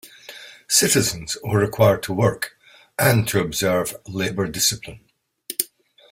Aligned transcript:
Citizens 0.67 1.37
were 1.43 1.59
required 1.59 2.01
to 2.01 2.11
work 2.11 2.57
and 2.97 3.27
to 3.27 3.39
observe 3.39 3.95
labor 4.07 4.47
discipline. 4.47 5.01